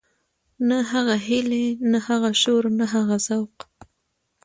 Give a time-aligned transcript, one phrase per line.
[0.67, 3.55] نه هغه هيلې نه هغه شور نه هغه ذوق.